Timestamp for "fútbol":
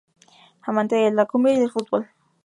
1.69-2.09